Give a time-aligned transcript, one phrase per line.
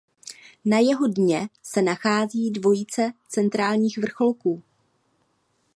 [0.65, 4.63] Na jeho dně se nachází dvojice centrálních vrcholků.